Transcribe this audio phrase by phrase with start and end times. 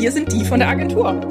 [0.00, 1.28] Wir sind die von der Agentur.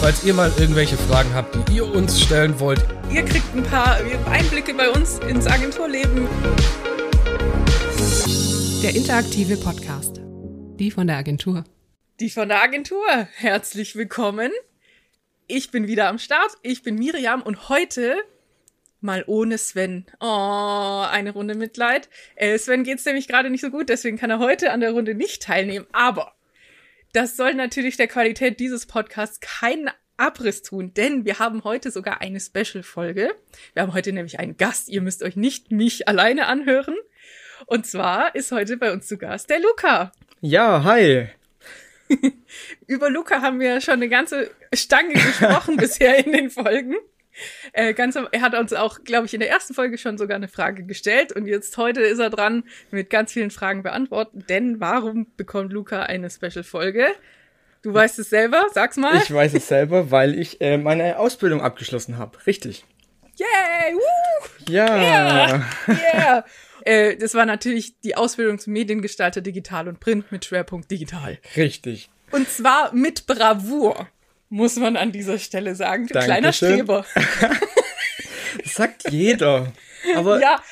[0.00, 2.82] Falls ihr mal irgendwelche Fragen habt, die ihr uns stellen wollt,
[3.12, 3.98] Ihr kriegt ein paar
[4.30, 6.26] Einblicke bei uns ins Agenturleben.
[8.82, 10.22] Der interaktive Podcast.
[10.78, 11.64] Die von der Agentur.
[12.18, 13.06] Die von der Agentur.
[13.34, 14.50] Herzlich willkommen.
[15.46, 16.52] Ich bin wieder am Start.
[16.62, 18.16] Ich bin Miriam und heute
[19.02, 20.06] mal ohne Sven.
[20.20, 22.08] Oh, eine Runde Mitleid.
[22.34, 25.14] Äh, Sven geht's nämlich gerade nicht so gut, deswegen kann er heute an der Runde
[25.14, 25.86] nicht teilnehmen.
[25.92, 26.35] Aber
[27.16, 29.88] das soll natürlich der Qualität dieses Podcasts keinen
[30.18, 33.34] Abriss tun, denn wir haben heute sogar eine Special-Folge.
[33.72, 34.90] Wir haben heute nämlich einen Gast.
[34.90, 36.94] Ihr müsst euch nicht mich alleine anhören.
[37.64, 40.12] Und zwar ist heute bei uns zu Gast der Luca.
[40.42, 41.28] Ja, hi.
[42.86, 46.96] Über Luca haben wir schon eine ganze Stange gesprochen bisher in den Folgen.
[47.72, 50.48] Äh, ganz, er hat uns auch, glaube ich, in der ersten Folge schon sogar eine
[50.48, 54.44] Frage gestellt und jetzt heute ist er dran mit ganz vielen Fragen beantworten.
[54.48, 57.06] Denn warum bekommt Luca eine Special-Folge?
[57.82, 59.16] Du weißt es selber, sag's mal.
[59.16, 62.44] Ich weiß es selber, weil ich äh, meine Ausbildung abgeschlossen habe.
[62.46, 62.84] Richtig.
[63.36, 63.94] Yay!
[63.94, 64.72] Woo!
[64.72, 64.96] Ja.
[64.96, 65.64] Yeah!
[65.88, 66.44] yeah.
[66.84, 71.38] äh, das war natürlich die Ausbildung zum Mediengestalter Digital und Print mit Schwerpunkt Digital.
[71.54, 72.08] Richtig.
[72.32, 74.08] Und zwar mit Bravour,
[74.48, 76.06] muss man an dieser Stelle sagen.
[76.06, 76.52] Du kleiner.
[76.52, 77.04] Streber.
[78.62, 79.72] Das sagt jeder.
[80.14, 80.62] Aber Ja,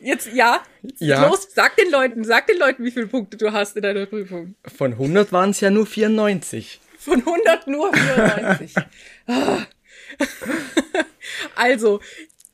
[0.00, 0.62] jetzt, ja.
[0.98, 1.26] Ja.
[1.28, 4.54] Los, sag den Leuten, sag den Leuten, wie viele Punkte du hast in deiner Prüfung.
[4.76, 6.80] von 100 waren es ja nur 94.
[6.98, 8.74] Von 100 nur 94.
[9.26, 9.64] Ah.
[11.54, 12.00] also,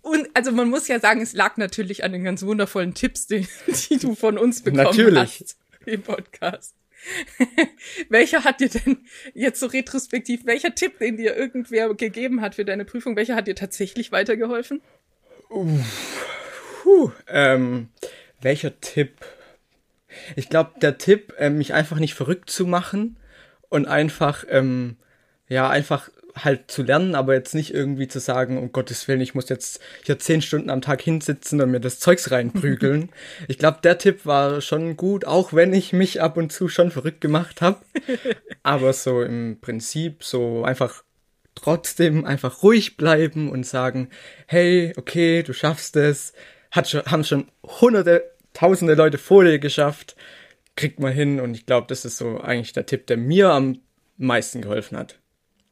[0.03, 3.49] und, also man muss ja sagen, es lag natürlich an den ganz wundervollen Tipps, die,
[3.89, 5.41] die du von uns bekommen Natürlich.
[5.41, 6.75] hast im Podcast.
[8.09, 8.99] welcher hat dir denn
[9.35, 13.47] jetzt so retrospektiv, welcher Tipp, den dir irgendwer gegeben hat für deine Prüfung, welcher hat
[13.47, 14.81] dir tatsächlich weitergeholfen?
[16.83, 17.89] Puh, ähm,
[18.41, 19.17] welcher Tipp?
[20.34, 23.17] Ich glaube, der Tipp, ähm, mich einfach nicht verrückt zu machen
[23.69, 24.97] und einfach, ähm,
[25.49, 29.34] ja, einfach halt zu lernen, aber jetzt nicht irgendwie zu sagen, um Gottes Willen, ich
[29.34, 33.10] muss jetzt hier zehn Stunden am Tag hinsitzen und mir das Zeugs reinprügeln.
[33.49, 36.91] ich glaube, der Tipp war schon gut, auch wenn ich mich ab und zu schon
[36.91, 37.78] verrückt gemacht habe.
[38.62, 41.03] aber so im Prinzip so einfach
[41.55, 44.10] trotzdem einfach ruhig bleiben und sagen,
[44.47, 46.34] hey, okay, du schaffst es.
[46.71, 50.16] Hat schon, haben schon hunderte, tausende Leute vor dir geschafft.
[50.77, 51.41] Kriegt mal hin.
[51.41, 53.81] Und ich glaube, das ist so eigentlich der Tipp, der mir am
[54.19, 55.19] meisten geholfen hat.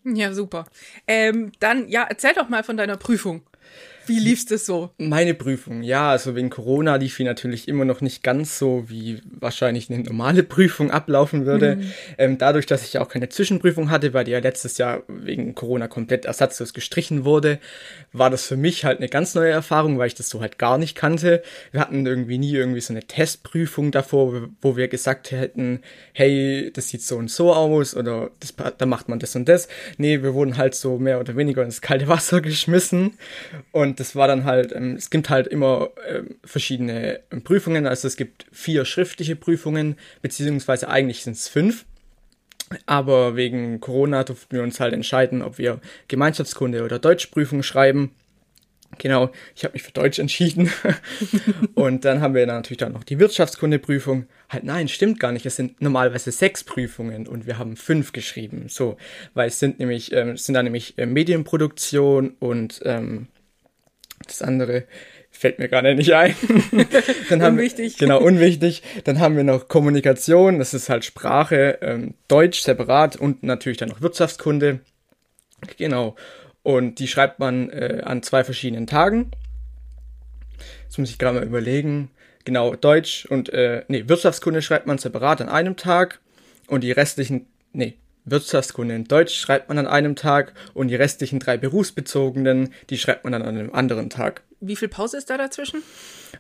[0.05, 0.67] Ja, super.
[1.07, 3.43] Ähm, dann, ja, erzähl doch mal von deiner Prüfung.
[4.07, 4.91] Wie lief's das so?
[4.99, 9.21] Meine Prüfung, ja, also wegen Corona lief die natürlich immer noch nicht ganz so, wie
[9.25, 11.81] wahrscheinlich eine normale Prüfung ablaufen würde.
[12.19, 15.55] Ähm, dadurch, dass ich ja auch keine Zwischenprüfung hatte, weil die ja letztes Jahr wegen
[15.55, 17.59] Corona komplett ersatzlos gestrichen wurde,
[18.13, 20.79] war das für mich halt eine ganz neue Erfahrung, weil ich das so halt gar
[20.79, 21.43] nicht kannte.
[21.73, 25.81] Wir hatten irgendwie nie irgendwie so eine Testprüfung davor, wo wir gesagt hätten,
[26.13, 29.69] hey, das sieht so und so aus oder das, da macht man das und das.
[29.99, 33.15] Nee, wir wurden halt so mehr oder weniger ins kalte Wasser geschmissen
[33.73, 37.87] und das war dann halt, ähm, es gibt halt immer ähm, verschiedene ähm, Prüfungen.
[37.87, 41.85] Also es gibt vier schriftliche Prüfungen, beziehungsweise eigentlich sind es fünf.
[42.87, 48.11] Aber wegen Corona durften wir uns halt entscheiden, ob wir Gemeinschaftskunde oder Deutschprüfung schreiben.
[48.99, 50.71] Genau, ich habe mich für Deutsch entschieden.
[51.75, 54.27] und dann haben wir dann natürlich dann noch die Wirtschaftskundeprüfung.
[54.49, 55.47] Halt, nein, stimmt gar nicht.
[55.47, 58.67] Es sind normalerweise sechs Prüfungen und wir haben fünf geschrieben.
[58.69, 58.97] So,
[59.35, 63.29] weil es sind nämlich, ähm, es sind dann nämlich äh, Medienproduktion und ähm,
[64.27, 64.85] das andere
[65.31, 66.35] fällt mir gerade nicht ein.
[67.29, 68.01] Dann haben Unwichtig.
[68.01, 68.83] Wir, genau, unwichtig.
[69.05, 73.89] Dann haben wir noch Kommunikation, das ist halt Sprache, ähm, Deutsch separat und natürlich dann
[73.89, 74.81] noch Wirtschaftskunde.
[75.77, 76.15] Genau.
[76.63, 79.33] Und die schreibt man äh, an zwei verschiedenen Tagen.
[80.85, 82.11] Jetzt muss ich gerade mal überlegen.
[82.45, 86.21] Genau, Deutsch und äh, nee, Wirtschaftskunde schreibt man separat an einem Tag
[86.69, 91.41] und die restlichen, nee, Wirtschaftskunde in Deutsch schreibt man an einem Tag und die restlichen
[91.41, 94.43] drei berufsbezogenen, die schreibt man dann an einem anderen Tag.
[94.67, 95.83] Wie viel Pause ist da dazwischen?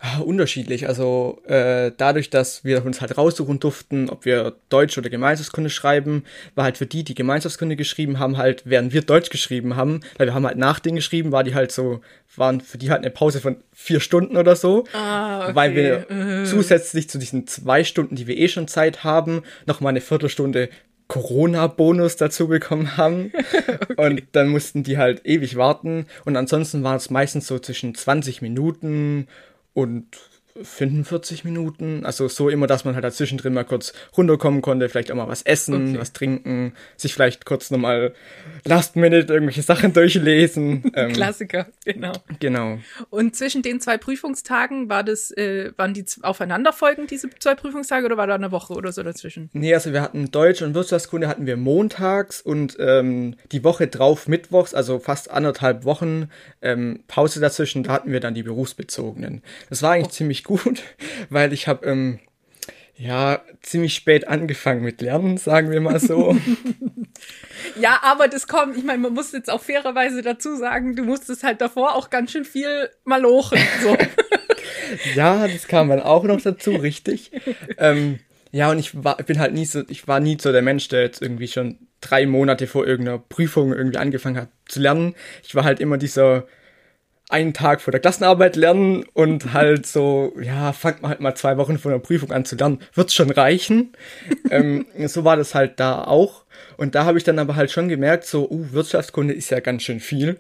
[0.01, 0.89] Ah, unterschiedlich.
[0.89, 6.25] Also äh, dadurch, dass wir uns halt raussuchen durften, ob wir Deutsch oder Gemeinschaftskunde schreiben,
[6.55, 10.29] war halt für die, die Gemeinschaftskunde geschrieben haben, halt, während wir Deutsch geschrieben haben, weil
[10.29, 12.01] wir haben halt nach denen geschrieben, war die halt so,
[12.35, 14.85] waren für die halt eine Pause von vier Stunden oder so.
[14.95, 15.55] Ah, okay.
[15.55, 19.91] Weil wir zusätzlich zu diesen zwei Stunden, die wir eh schon Zeit haben, noch mal
[19.91, 20.71] eine Viertelstunde
[21.09, 23.33] Corona-Bonus dazu bekommen haben.
[23.97, 26.07] Und dann mussten die halt ewig warten.
[26.25, 29.29] Und ansonsten war es meistens so zwischen 20 Minuten
[29.75, 30.07] und
[30.63, 32.05] 45 Minuten.
[32.07, 35.29] Also so immer, dass man halt dazwischen drin mal kurz runterkommen konnte, vielleicht auch mal
[35.29, 35.99] was essen, Okay.
[36.01, 38.15] was trinken, sich vielleicht kurz nochmal
[38.65, 40.93] Last Minute irgendwelche Sachen durchlesen.
[40.95, 42.13] ähm, Klassiker, genau.
[42.39, 42.79] Genau.
[43.11, 48.17] Und zwischen den zwei Prüfungstagen war das, äh, waren die aufeinanderfolgend, diese zwei Prüfungstage, oder
[48.17, 49.51] war da eine Woche oder so dazwischen?
[49.53, 54.29] Nee, also wir hatten Deutsch und Wirtschaftskunde hatten wir montags und ähm, die Woche drauf
[54.29, 56.29] mittwochs, also fast anderthalb Wochen
[56.63, 59.43] ähm, Pause dazwischen, da hatten wir dann die berufsbezogenen.
[59.69, 60.83] Das war eigentlich ziemlich gut,
[61.31, 62.21] weil ich habe ähm,
[62.97, 66.37] ja ziemlich spät angefangen mit Lernen, sagen wir mal so.
[67.81, 71.43] Ja, aber das kommt, ich meine, man muss jetzt auch fairerweise dazu sagen, du musstest
[71.43, 73.59] halt davor auch ganz schön viel malochen.
[73.83, 73.97] So.
[75.15, 77.31] ja, das kam dann auch noch dazu, richtig.
[77.79, 78.19] ähm,
[78.53, 81.03] ja, und ich war, bin halt nie so, ich war nie so der Mensch, der
[81.03, 85.15] jetzt irgendwie schon drei Monate vor irgendeiner Prüfung irgendwie angefangen hat zu lernen.
[85.43, 86.47] Ich war halt immer dieser
[87.31, 91.57] einen Tag vor der Klassenarbeit lernen und halt so, ja, fangt mal halt mal zwei
[91.57, 93.93] Wochen vor der Prüfung an zu lernen, wird's schon reichen.
[94.51, 96.44] ähm, so war das halt da auch.
[96.77, 99.83] Und da habe ich dann aber halt schon gemerkt, so, uh, Wirtschaftskunde ist ja ganz
[99.83, 100.39] schön viel.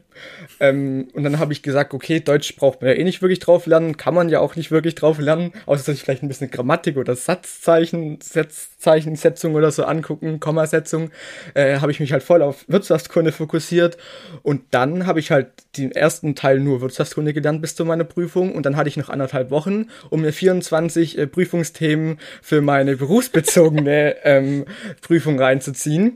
[0.60, 3.66] Ähm, und dann habe ich gesagt, okay, Deutsch braucht man ja eh nicht wirklich drauf
[3.66, 6.50] lernen, kann man ja auch nicht wirklich drauf lernen, außer dass ich vielleicht ein bisschen
[6.50, 11.10] Grammatik oder Satzzeichen, Setzzeichensetzung oder so angucken, Kommasetzung,
[11.54, 13.96] äh, habe ich mich halt voll auf Wirtschaftskunde fokussiert.
[14.42, 18.54] Und dann habe ich halt den ersten Teil nur Wirtschaftskunde gelernt bis zu meiner Prüfung.
[18.54, 24.16] Und dann hatte ich noch anderthalb Wochen, um mir 24 äh, Prüfungsthemen für meine berufsbezogene
[24.24, 24.64] ähm,
[25.00, 26.13] Prüfung reinzuziehen.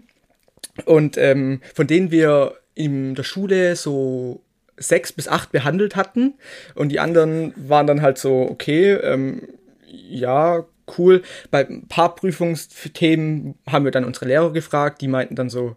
[0.85, 4.43] Und ähm, von denen wir in der Schule so
[4.77, 6.35] sechs bis acht behandelt hatten.
[6.75, 9.43] Und die anderen waren dann halt so, okay, ähm,
[9.87, 10.65] ja,
[10.97, 11.23] cool.
[11.51, 15.77] Bei ein paar Prüfungsthemen haben wir dann unsere Lehrer gefragt, die meinten dann so,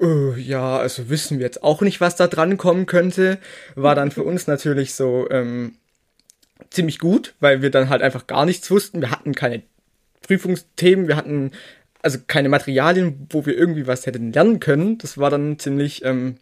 [0.00, 3.38] äh, ja, also wissen wir jetzt auch nicht, was da dran kommen könnte.
[3.74, 5.76] War dann für uns natürlich so ähm,
[6.70, 9.00] ziemlich gut, weil wir dann halt einfach gar nichts wussten.
[9.00, 9.62] Wir hatten keine
[10.22, 11.52] Prüfungsthemen, wir hatten
[12.02, 14.98] also keine Materialien, wo wir irgendwie was hätten lernen können.
[14.98, 16.36] Das war dann ziemlich ähm,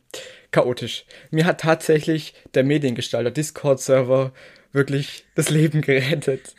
[0.50, 1.04] chaotisch.
[1.30, 4.32] Mir hat tatsächlich der Mediengestalter Discord-Server
[4.72, 6.54] wirklich das Leben gerettet.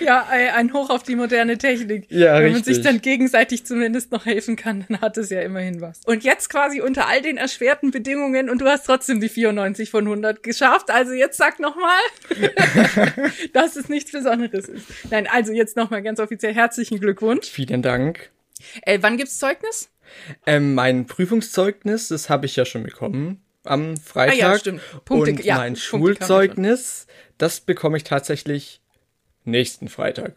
[0.00, 2.06] Ja, ein Hoch auf die moderne Technik.
[2.10, 2.76] Ja, Wenn man richtig.
[2.76, 6.00] sich dann gegenseitig zumindest noch helfen kann, dann hat es ja immerhin was.
[6.06, 10.04] Und jetzt quasi unter all den erschwerten Bedingungen und du hast trotzdem die 94 von
[10.04, 10.90] 100 geschafft.
[10.90, 12.00] Also jetzt sag noch mal,
[13.52, 14.86] dass es nichts Besonderes ist.
[15.10, 17.48] Nein, also jetzt noch mal ganz offiziell herzlichen Glückwunsch.
[17.48, 18.30] Vielen Dank.
[18.82, 19.90] Äh, wann gibt's Zeugnis?
[20.46, 24.34] Ähm, mein Prüfungszeugnis, das habe ich ja schon bekommen am Freitag.
[24.34, 24.80] Ah ja, stimmt.
[25.04, 25.82] Punkte- und ja, mein Punkte.
[25.82, 27.06] Schulzeugnis,
[27.38, 28.80] das bekomme ich tatsächlich
[29.44, 30.34] nächsten Freitag.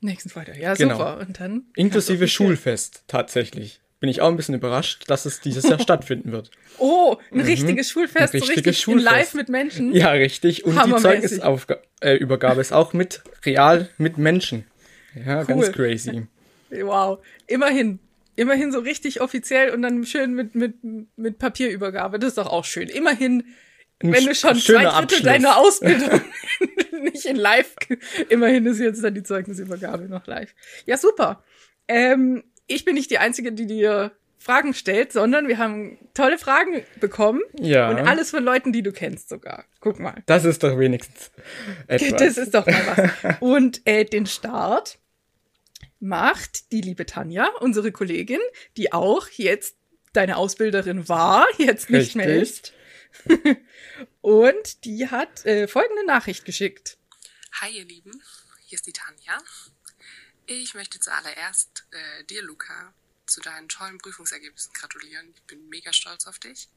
[0.00, 0.56] Nächsten Freitag.
[0.58, 0.96] Ja, Genau.
[0.96, 1.18] super.
[1.26, 2.30] Und dann Inklusive Ganz.
[2.32, 3.80] Schulfest, tatsächlich.
[4.00, 6.50] Bin ich auch ein bisschen überrascht, dass es dieses Jahr stattfinden wird.
[6.78, 8.38] Oh, ein richtiges Schulfest, Mhm.
[8.38, 9.10] Ein so richtiges richtig in Schulfest.
[9.16, 9.94] live mit Menschen.
[9.94, 10.64] Ja, richtig.
[10.64, 10.96] Und die.
[10.96, 14.66] Zeugnisübergabe äh, Übergabe ist auch mit real mit Menschen.
[15.14, 15.72] Ja, ganz Cool.
[15.72, 16.26] crazy.
[16.70, 17.18] Wow.
[17.48, 17.98] Immerhin.
[18.34, 20.76] Immerhin so richtig offiziell und dann schön mit, mit,
[21.16, 22.18] mit Papierübergabe.
[22.18, 22.88] Das ist doch auch schön.
[22.88, 23.44] Immerhin,
[24.02, 26.22] Ein wenn du schon zwei Drittel deiner Ausbildung
[27.12, 27.74] nicht in live,
[28.28, 30.54] immerhin ist jetzt dann die Zeugnisübergabe noch live.
[30.86, 31.42] Ja, super.
[31.88, 36.82] Ähm, ich bin nicht die Einzige, die dir Fragen stellt, sondern wir haben tolle Fragen
[36.98, 37.40] bekommen.
[37.60, 37.90] Ja.
[37.90, 39.64] Und alles von Leuten, die du kennst sogar.
[39.80, 40.22] Guck mal.
[40.26, 41.30] Das ist doch wenigstens
[41.86, 42.20] etwas.
[42.20, 43.36] Das ist doch mal was.
[43.40, 44.98] Und äh, den Start
[46.00, 48.40] macht die liebe Tanja, unsere Kollegin,
[48.76, 49.76] die auch jetzt
[50.12, 52.72] deine Ausbilderin war, jetzt nicht mehr ist.
[54.20, 56.98] Und die hat äh, folgende Nachricht geschickt.
[57.60, 58.22] Hi ihr Lieben,
[58.64, 59.38] hier ist die Tanja.
[60.46, 62.94] Ich möchte zuallererst äh, dir, Luca,
[63.26, 65.32] zu deinen tollen Prüfungsergebnissen gratulieren.
[65.34, 66.68] Ich bin mega stolz auf dich.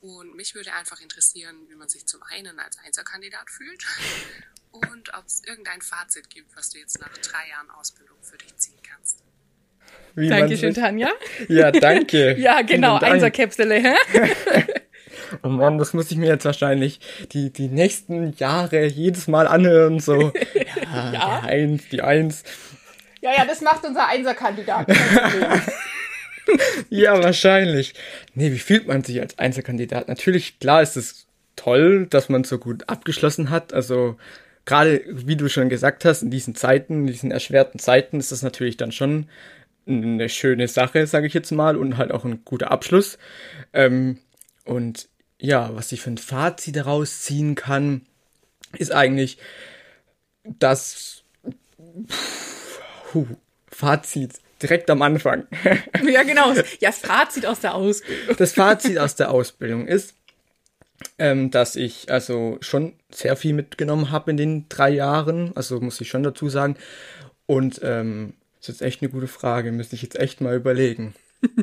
[0.00, 3.84] Und mich würde einfach interessieren, wie man sich zum einen als Einzelkandidat fühlt
[4.70, 8.54] und ob es irgendein Fazit gibt, was du jetzt nach drei Jahren Ausbildung für dich
[8.56, 9.22] ziehen kannst.
[10.14, 11.10] Wie Dankeschön, Tanja.
[11.48, 12.36] Ja, danke.
[12.38, 13.14] Ja, genau, Dank.
[13.14, 14.66] Einserkäpsele, hä?
[15.42, 17.00] Oh Mann, das muss ich mir jetzt wahrscheinlich
[17.32, 20.00] die, die nächsten Jahre jedes Mal anhören.
[20.00, 20.32] So,
[20.92, 21.40] ja, Ja.
[21.42, 22.42] die Eins, die Eins.
[23.20, 24.86] Ja, ja, das macht unser Einserkandidat.
[26.90, 27.94] Ja, wahrscheinlich.
[28.34, 30.06] Nee, wie fühlt man sich als Einzelkandidat?
[30.06, 33.72] Natürlich, klar ist es toll, dass man so gut abgeschlossen hat.
[33.72, 34.16] Also,
[34.64, 38.42] gerade wie du schon gesagt hast, in diesen Zeiten, in diesen erschwerten Zeiten, ist das
[38.42, 39.26] natürlich dann schon
[39.88, 43.18] eine schöne Sache, sage ich jetzt mal, und halt auch ein guter Abschluss.
[43.72, 44.18] Ähm,
[44.64, 45.08] und
[45.40, 48.02] ja, was ich für ein Fazit daraus ziehen kann,
[48.78, 49.38] ist eigentlich,
[50.44, 51.22] dass
[53.10, 53.26] Puh,
[53.68, 55.46] Fazit direkt am Anfang.
[56.06, 56.52] ja, genau.
[56.52, 58.36] Ja, das Fazit aus der Ausbildung.
[58.36, 60.14] Das Fazit aus der Ausbildung ist,
[61.18, 65.52] ähm, dass ich also schon sehr viel mitgenommen habe in den drei Jahren.
[65.56, 66.76] Also muss ich schon dazu sagen.
[67.46, 71.14] Und ähm, das ist jetzt echt eine gute Frage, müsste ich jetzt echt mal überlegen.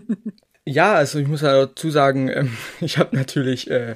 [0.66, 3.96] ja, also ich muss dazu sagen, ähm, ich habe natürlich äh,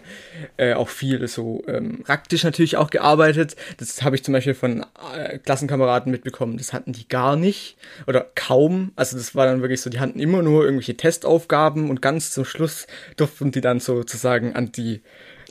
[0.58, 3.56] äh, auch viel so ähm, praktisch natürlich auch gearbeitet.
[3.78, 6.58] Das habe ich zum Beispiel von äh, Klassenkameraden mitbekommen.
[6.58, 8.92] Das hatten die gar nicht oder kaum.
[8.98, 12.44] Also das war dann wirklich so, die hatten immer nur irgendwelche Testaufgaben und ganz zum
[12.44, 15.02] Schluss durften die dann sozusagen an die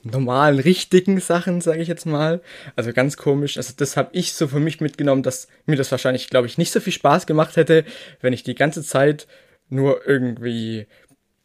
[0.03, 2.43] normalen, richtigen Sachen, sage ich jetzt mal.
[2.77, 3.57] Also ganz komisch.
[3.57, 6.73] Also das habe ich so für mich mitgenommen, dass mir das wahrscheinlich, glaube ich, nicht
[6.73, 7.85] so viel Spaß gemacht hätte,
[8.21, 9.27] wenn ich die ganze Zeit
[9.69, 10.87] nur irgendwie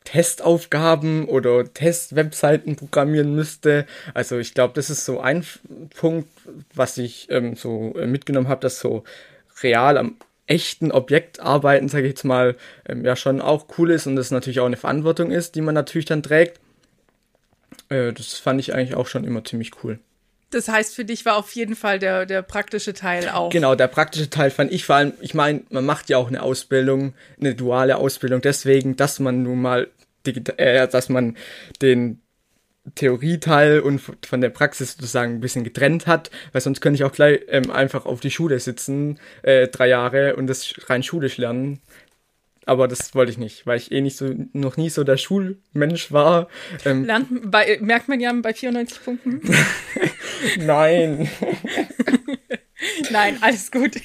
[0.03, 3.86] Testaufgaben oder Testwebseiten programmieren müsste.
[4.13, 5.46] Also ich glaube, das ist so ein
[5.96, 6.29] Punkt,
[6.74, 9.03] was ich ähm, so äh, mitgenommen habe, dass so
[9.62, 10.17] real am
[10.48, 12.55] echten Objekt arbeiten, sage ich jetzt mal,
[12.88, 15.75] ähm, ja schon auch cool ist und das natürlich auch eine Verantwortung ist, die man
[15.75, 16.60] natürlich dann trägt.
[17.89, 20.00] Äh, das fand ich eigentlich auch schon immer ziemlich cool.
[20.51, 23.50] Das heißt, für dich war auf jeden Fall der, der praktische Teil auch.
[23.50, 26.43] Genau, der praktische Teil fand ich vor allem, ich meine, man macht ja auch eine
[26.43, 29.88] Ausbildung, eine duale Ausbildung, deswegen, dass man nun mal,
[30.25, 31.38] äh, dass man
[31.81, 32.22] den
[32.96, 37.12] Theorieteil und von der Praxis sozusagen ein bisschen getrennt hat, weil sonst könnte ich auch
[37.12, 41.79] gleich ähm, einfach auf die Schule sitzen, äh, drei Jahre und das rein schulisch lernen
[42.65, 46.12] aber das wollte ich nicht, weil ich eh nicht so, noch nie so der Schulmensch
[46.12, 46.48] war.
[46.86, 49.41] Ähm, Lernt, bei, merkt man ja bei 94 Punkten?
[50.60, 51.30] Nein.
[53.12, 53.96] Nein, alles gut.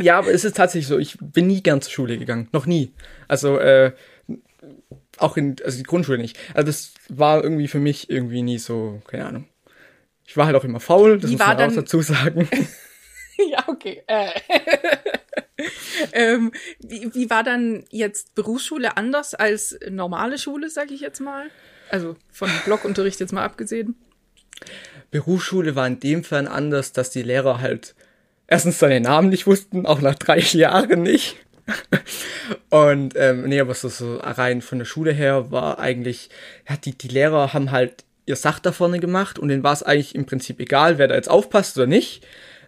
[0.00, 2.48] ja, aber es ist tatsächlich so, ich bin nie gern zur Schule gegangen.
[2.52, 2.92] Noch nie.
[3.28, 3.92] Also, äh,
[5.18, 6.38] auch in, also die Grundschule nicht.
[6.54, 9.48] Also das war irgendwie für mich irgendwie nie so, keine Ahnung.
[10.26, 12.48] Ich war halt auch immer faul, das Wie muss man auch dazu sagen.
[13.50, 14.02] ja, okay.
[14.06, 14.30] Äh.
[16.12, 21.50] ähm, wie, wie war dann jetzt Berufsschule anders als normale Schule, sag ich jetzt mal?
[21.90, 23.96] Also von Blockunterricht jetzt mal abgesehen.
[25.10, 27.94] Berufsschule war in dem Fall anders, dass die Lehrer halt
[28.46, 31.36] erstens seine Namen nicht wussten, auch nach drei Jahren nicht.
[32.70, 36.30] Und ähm, nee, aber so, so rein von der Schule her war eigentlich,
[36.68, 39.82] ja, die, die Lehrer haben halt ihr Sach da vorne gemacht und denen war es
[39.82, 42.24] eigentlich im Prinzip egal, wer da jetzt aufpasst oder nicht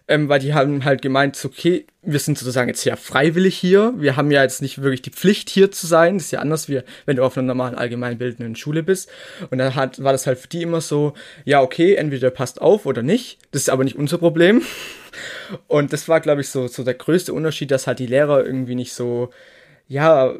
[0.07, 4.15] ähm, weil die haben halt gemeint, okay, wir sind sozusagen jetzt ja freiwillig hier, wir
[4.15, 6.81] haben ja jetzt nicht wirklich die Pflicht hier zu sein, das ist ja anders, wie
[7.05, 9.09] wenn du auf einer normalen allgemeinbildenden Schule bist.
[9.49, 12.85] Und dann hat, war das halt für die immer so, ja, okay, entweder passt auf
[12.85, 14.61] oder nicht, das ist aber nicht unser Problem.
[15.67, 18.75] Und das war, glaube ich, so, so der größte Unterschied, dass halt die Lehrer irgendwie
[18.75, 19.31] nicht so,
[19.87, 20.35] ja,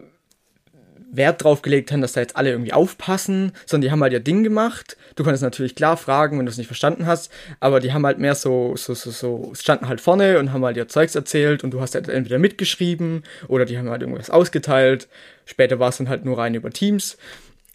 [1.18, 4.20] Wert drauf gelegt haben, dass da jetzt alle irgendwie aufpassen, sondern die haben halt ihr
[4.20, 4.98] Ding gemacht.
[5.16, 8.20] Du konntest natürlich klar fragen, wenn du es nicht verstanden hast, aber die haben halt
[8.20, 11.72] mehr so, so, so, so, standen halt vorne und haben halt ihr Zeugs erzählt und
[11.72, 15.08] du hast halt entweder mitgeschrieben oder die haben halt irgendwas ausgeteilt.
[15.46, 17.18] Später war es dann halt nur rein über Teams.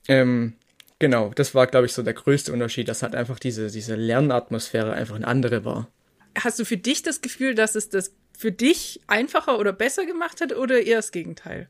[0.09, 0.55] Ähm,
[0.99, 4.93] genau, das war, glaube ich, so der größte Unterschied, dass halt einfach diese, diese Lernatmosphäre
[4.93, 5.89] einfach eine andere war.
[6.39, 10.41] Hast du für dich das Gefühl, dass es das für dich einfacher oder besser gemacht
[10.41, 11.69] hat oder eher das Gegenteil?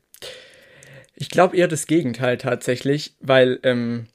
[1.21, 4.07] Ich glaube eher das Gegenteil tatsächlich, weil ähm,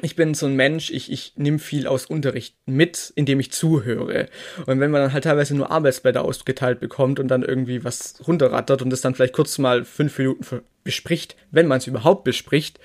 [0.00, 4.30] ich bin so ein Mensch, ich, ich nehme viel aus Unterricht mit, indem ich zuhöre.
[4.64, 8.80] Und wenn man dann halt teilweise nur Arbeitsblätter ausgeteilt bekommt und dann irgendwie was runterrattert
[8.80, 12.78] und das dann vielleicht kurz mal fünf Minuten bespricht, wenn man es überhaupt bespricht,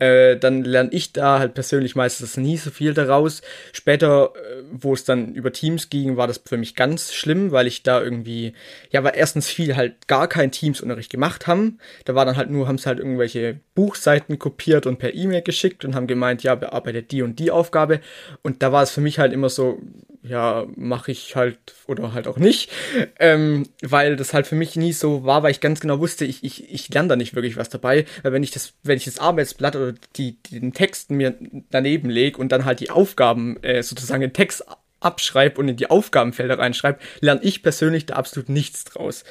[0.00, 3.42] äh, dann lerne ich da halt persönlich meistens nie so viel daraus.
[3.72, 7.66] Später, äh, wo es dann über Teams ging, war das für mich ganz schlimm, weil
[7.66, 8.54] ich da irgendwie,
[8.90, 11.78] ja, weil erstens viel halt gar kein Teamsunterricht gemacht haben.
[12.04, 15.84] Da war dann halt nur, haben sie halt irgendwelche Buchseiten kopiert und per E-Mail geschickt
[15.84, 18.00] und haben gemeint, ja, bearbeitet die und die Aufgabe.
[18.42, 19.80] Und da war es für mich halt immer so,
[20.26, 22.70] ja, mache ich halt oder halt auch nicht,
[23.18, 26.42] ähm, weil das halt für mich nie so war, weil ich ganz genau wusste, ich,
[26.42, 29.18] ich, ich lerne da nicht wirklich was dabei, weil wenn ich das, wenn ich das
[29.18, 31.34] Arbeitsblatt oder die, den Text mir
[31.70, 34.64] daneben lege und dann halt die Aufgaben äh, sozusagen den Text
[35.00, 39.24] abschreibe und in die Aufgabenfelder reinschreibe, lerne ich persönlich da absolut nichts draus.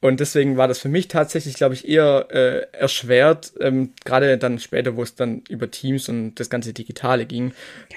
[0.00, 4.58] Und deswegen war das für mich tatsächlich, glaube ich, eher äh, erschwert, ähm, gerade dann
[4.60, 7.52] später, wo es dann über Teams und das ganze Digitale ging.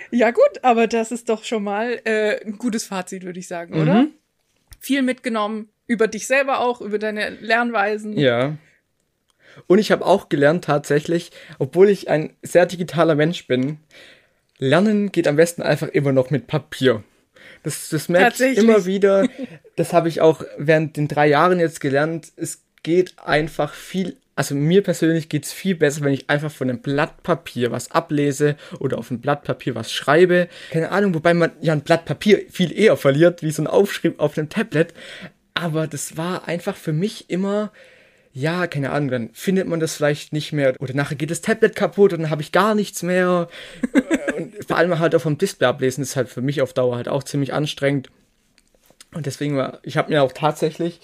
[0.10, 3.76] Ja gut, aber das ist doch schon mal äh, ein gutes Fazit, würde ich sagen,
[3.76, 3.82] mhm.
[3.82, 4.08] oder?
[4.80, 8.18] Viel mitgenommen, über dich selber auch, über deine Lernweisen.
[8.18, 8.58] Ja.
[9.68, 13.78] Und ich habe auch gelernt tatsächlich, obwohl ich ein sehr digitaler Mensch bin,
[14.58, 17.04] Lernen geht am besten einfach immer noch mit Papier.
[17.64, 19.28] Das, das merke ich immer wieder.
[19.76, 22.32] Das habe ich auch während den drei Jahren jetzt gelernt.
[22.36, 26.70] Es geht einfach viel, also mir persönlich geht es viel besser, wenn ich einfach von
[26.70, 30.48] einem Blatt Papier was ablese oder auf einem Blatt Papier was schreibe.
[30.72, 34.20] Keine Ahnung, wobei man ja ein Blatt Papier viel eher verliert, wie so ein Aufschrieb
[34.20, 34.94] auf einem Tablet.
[35.54, 37.72] Aber das war einfach für mich immer
[38.34, 41.76] ja, keine Ahnung, dann findet man das vielleicht nicht mehr oder nachher geht das Tablet
[41.76, 43.50] kaputt und dann habe ich gar nichts mehr.
[44.38, 47.10] und vor allem halt auch vom Display ablesen ist halt für mich auf Dauer halt
[47.10, 48.10] auch ziemlich anstrengend.
[49.14, 51.02] Und deswegen war, ich habe mir auch tatsächlich,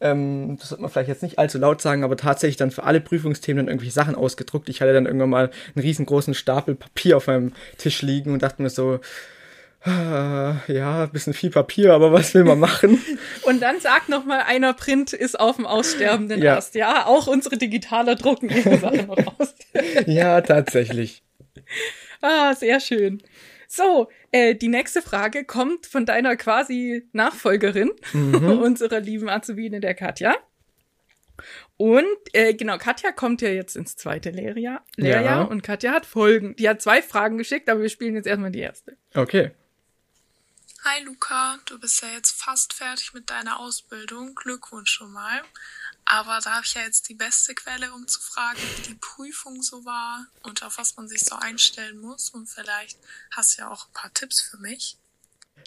[0.00, 3.00] ähm, das sollte man vielleicht jetzt nicht allzu laut sagen, aber tatsächlich dann für alle
[3.00, 4.68] Prüfungsthemen dann irgendwelche Sachen ausgedruckt.
[4.68, 8.62] Ich hatte dann irgendwann mal einen riesengroßen Stapel Papier auf meinem Tisch liegen und dachte
[8.62, 9.00] mir so,
[9.86, 13.00] ja, ein bisschen viel Papier, aber was will man machen?
[13.42, 16.56] Und dann sagt noch mal einer, Print ist auf dem aussterbenden Ja.
[16.56, 16.74] Ast.
[16.74, 19.54] Ja, auch unsere digitale drucken ihre Sachen noch aus.
[20.06, 21.22] ja, tatsächlich.
[22.22, 23.22] Ah, sehr schön.
[23.68, 30.34] So, äh, die nächste Frage kommt von deiner quasi Nachfolgerin, unserer lieben Azubine, der Katja.
[31.76, 35.42] Und äh, genau, Katja kommt ja jetzt ins zweite Lehrjahr, Lehrjahr Ja.
[35.42, 36.56] und Katja hat Folgen.
[36.56, 38.96] Die hat zwei Fragen geschickt, aber wir spielen jetzt erstmal die erste.
[39.14, 39.50] Okay.
[40.88, 44.36] Hi Luca, du bist ja jetzt fast fertig mit deiner Ausbildung.
[44.36, 45.42] Glückwunsch schon mal.
[46.04, 49.62] Aber da habe ich ja jetzt die beste Quelle, um zu fragen, wie die Prüfung
[49.62, 52.30] so war und auf was man sich so einstellen muss.
[52.30, 53.00] Und vielleicht
[53.32, 54.96] hast du ja auch ein paar Tipps für mich.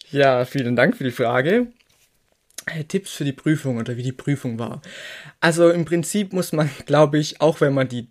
[0.10, 1.68] Ja, vielen Dank für die Frage.
[2.88, 4.82] Tipps für die Prüfung oder wie die Prüfung war.
[5.42, 8.08] Also im Prinzip muss man, glaube ich, auch wenn man die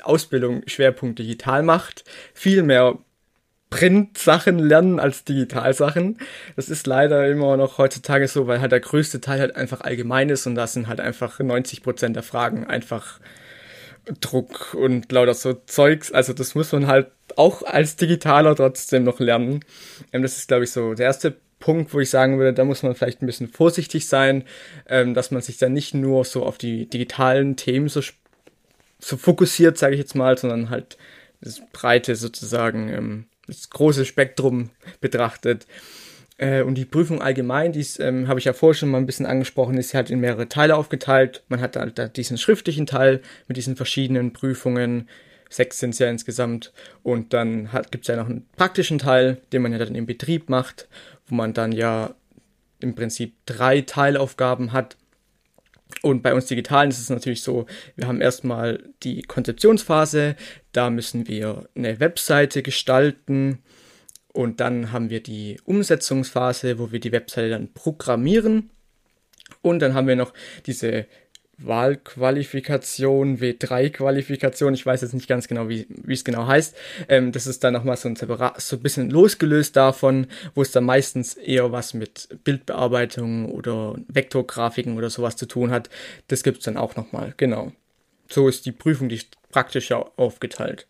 [0.00, 2.98] Ausbildung Schwerpunkt digital macht, viel mehr
[3.70, 6.18] Print-Sachen lernen als Digital-Sachen.
[6.56, 10.28] Das ist leider immer noch heutzutage so, weil halt der größte Teil halt einfach allgemein
[10.28, 13.20] ist und da sind halt einfach 90% der Fragen einfach
[14.20, 16.10] Druck und lauter so Zeugs.
[16.10, 19.60] Also das muss man halt auch als Digitaler trotzdem noch lernen.
[20.12, 22.82] Ähm, das ist, glaube ich, so der erste Punkt, wo ich sagen würde, da muss
[22.82, 24.44] man vielleicht ein bisschen vorsichtig sein,
[24.88, 28.00] ähm, dass man sich dann nicht nur so auf die digitalen Themen so,
[28.98, 30.96] so fokussiert, sage ich jetzt mal, sondern halt
[31.42, 34.70] das breite sozusagen, ähm, das große Spektrum
[35.00, 35.66] betrachtet.
[36.40, 39.26] Äh, und die Prüfung allgemein, die ähm, habe ich ja vorher schon mal ein bisschen
[39.26, 41.42] angesprochen, ist halt in mehrere Teile aufgeteilt.
[41.48, 45.08] Man hat halt da diesen schriftlichen Teil mit diesen verschiedenen Prüfungen.
[45.50, 46.72] Sechs sind es ja insgesamt.
[47.02, 50.48] Und dann gibt es ja noch einen praktischen Teil, den man ja dann im Betrieb
[50.48, 50.88] macht,
[51.26, 52.14] wo man dann ja
[52.78, 54.96] im Prinzip drei Teilaufgaben hat.
[56.02, 57.66] Und bei uns Digitalen ist es natürlich so,
[57.96, 60.36] wir haben erstmal die Konzeptionsphase,
[60.72, 63.58] da müssen wir eine Webseite gestalten
[64.32, 68.70] und dann haben wir die Umsetzungsphase, wo wir die Webseite dann programmieren.
[69.62, 70.32] Und dann haben wir noch
[70.66, 71.06] diese
[71.62, 76.76] Wahlqualifikation, W3-Qualifikation, ich weiß jetzt nicht ganz genau, wie, es genau heißt.
[77.08, 80.72] Ähm, das ist dann nochmal so ein separat, so ein bisschen losgelöst davon, wo es
[80.72, 85.90] dann meistens eher was mit Bildbearbeitung oder Vektorgrafiken oder sowas zu tun hat.
[86.28, 87.72] Das gibt's dann auch nochmal, genau.
[88.28, 89.20] So ist die Prüfung die
[89.50, 90.86] praktisch ja aufgeteilt.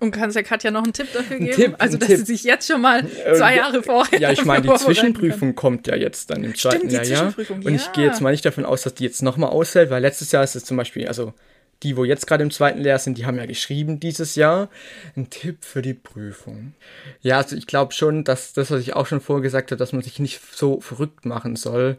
[0.00, 1.52] Und kannst der Katja noch einen Tipp dafür geben?
[1.52, 2.18] Tipp, also, dass Tipp.
[2.18, 4.18] sie sich jetzt schon mal zwei Äh, Jahre vorher.
[4.18, 7.34] Ja, ich meine, die Zwischenprüfung kommt ja jetzt dann im zweiten die Jahr, ja.
[7.48, 10.32] Und ich gehe jetzt mal nicht davon aus, dass die jetzt nochmal ausfällt, weil letztes
[10.32, 11.34] Jahr ist es zum Beispiel, also
[11.82, 14.68] die, wo jetzt gerade im zweiten Lehr sind, die haben ja geschrieben dieses Jahr.
[15.16, 16.74] Ein Tipp für die Prüfung.
[17.22, 19.92] Ja, also ich glaube schon, dass das, was ich auch schon vorher gesagt habe, dass
[19.92, 21.96] man sich nicht so verrückt machen soll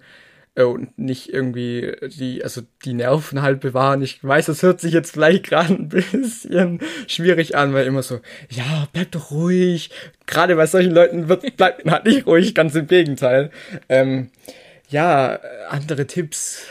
[0.55, 4.01] und nicht irgendwie die, also die Nerven halt bewahren.
[4.01, 8.19] Ich weiß, das hört sich jetzt vielleicht gerade ein bisschen schwierig an, weil immer so,
[8.49, 9.91] ja, bleib doch ruhig.
[10.27, 13.51] Gerade bei solchen Leuten wird, bleibt man halt nicht ruhig, ganz im Gegenteil.
[13.87, 14.29] Ähm,
[14.89, 16.65] ja, äh, andere Tipps.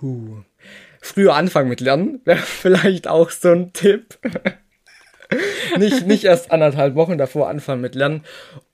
[0.00, 0.42] Puh.
[1.02, 4.18] Früher anfangen mit Lernen wäre vielleicht auch so ein Tipp.
[5.78, 8.24] nicht, nicht erst anderthalb Wochen davor anfangen mit Lernen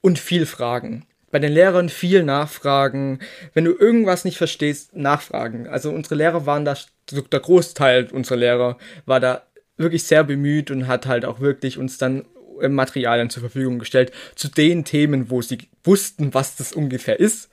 [0.00, 1.07] und viel fragen.
[1.30, 3.18] Bei den Lehrern viel nachfragen.
[3.54, 5.66] Wenn du irgendwas nicht verstehst, nachfragen.
[5.66, 6.76] Also unsere Lehrer waren da,
[7.10, 9.42] der Großteil unserer Lehrer war da
[9.76, 12.24] wirklich sehr bemüht und hat halt auch wirklich uns dann
[12.66, 17.50] Materialien zur Verfügung gestellt zu den Themen, wo sie wussten, was das ungefähr ist.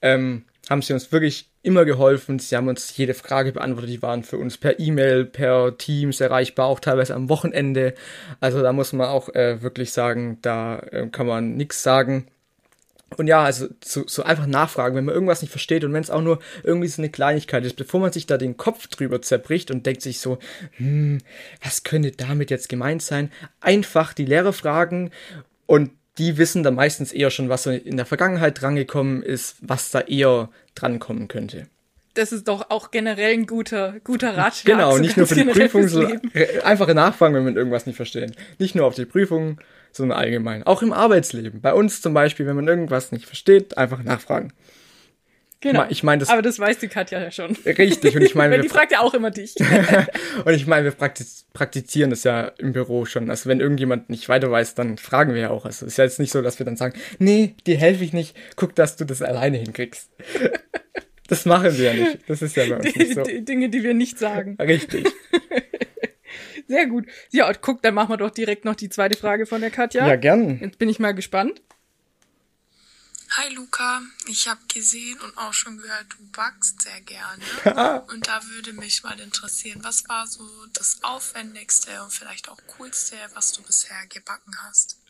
[0.00, 2.38] Ähm, haben sie uns wirklich immer geholfen.
[2.38, 3.90] Sie haben uns jede Frage beantwortet.
[3.90, 7.94] Die waren für uns per E-Mail, per Teams erreichbar, auch teilweise am Wochenende.
[8.40, 12.26] Also da muss man auch äh, wirklich sagen, da äh, kann man nichts sagen.
[13.16, 16.10] Und ja, also so, so einfach nachfragen, wenn man irgendwas nicht versteht und wenn es
[16.10, 19.70] auch nur irgendwie so eine Kleinigkeit ist, bevor man sich da den Kopf drüber zerbricht
[19.70, 20.38] und denkt sich so,
[20.76, 21.18] hm,
[21.62, 23.30] was könnte damit jetzt gemeint sein?
[23.60, 25.10] Einfach die Lehrer fragen
[25.66, 30.00] und die wissen dann meistens eher schon, was in der Vergangenheit drangekommen ist, was da
[30.00, 31.68] eher drankommen könnte.
[32.14, 34.76] Das ist doch auch generell ein guter, guter Ratschlag.
[34.76, 38.32] Genau, nicht nur für die Prüfung, sondern re- einfache Nachfragen, wenn man irgendwas nicht versteht.
[38.58, 39.58] Nicht nur auf die Prüfung,
[39.92, 40.62] sondern allgemein.
[40.64, 41.60] Auch im Arbeitsleben.
[41.62, 44.52] Bei uns zum Beispiel, wenn man irgendwas nicht versteht, einfach nachfragen.
[45.62, 45.86] Genau.
[45.90, 47.56] ich mein, das- Aber das weiß die Katja ja schon.
[47.64, 49.54] Richtig, und ich meine, wir die fragt ja auch immer dich.
[50.44, 53.30] Und ich meine, wir praktiz praktizieren das ja im Büro schon.
[53.30, 55.64] Also wenn irgendjemand nicht weiter weiß, dann fragen wir ja auch.
[55.64, 58.12] Also es ist ja jetzt nicht so, dass wir dann sagen, nee, dir helfe ich
[58.12, 60.10] nicht, guck, dass du das alleine hinkriegst.
[61.28, 62.18] Das machen wir ja nicht.
[62.28, 63.22] Das ist ja bei uns nicht so.
[63.22, 64.56] Dinge, die wir nicht sagen.
[64.60, 65.06] Richtig.
[66.68, 67.06] Sehr gut.
[67.30, 70.06] Ja, und guck, dann machen wir doch direkt noch die zweite Frage von der Katja.
[70.06, 70.58] Ja, gern.
[70.60, 71.60] Jetzt bin ich mal gespannt.
[73.36, 78.02] Hi Luca, ich habe gesehen und auch schon gehört, du backst sehr gerne.
[78.08, 83.16] und da würde mich mal interessieren, was war so das Aufwendigste und vielleicht auch coolste,
[83.32, 85.01] was du bisher gebacken hast?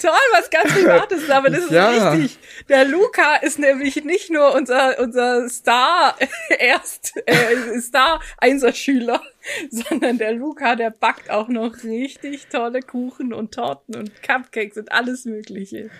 [0.00, 2.10] Toll, was ganz Privates, aber das ist Ja.
[2.10, 2.38] richtig.
[2.68, 6.16] Der Luca ist nämlich nicht nur unser, unser Star,
[6.58, 9.20] erst, äh, Star Einserschüler,
[9.70, 14.92] sondern der Luca, der backt auch noch richtig tolle Kuchen und Torten und Cupcakes und
[14.92, 15.90] alles Mögliche.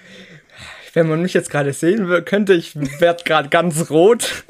[0.95, 4.45] Wenn man mich jetzt gerade sehen könnte, ich werd gerade ganz rot.